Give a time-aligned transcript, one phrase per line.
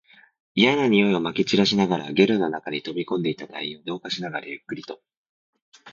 [0.55, 4.99] 嫌な臭いを撒き散らしながら、ゲルの中に飛び込んでいった隊員を同化しながら、ゆっくりと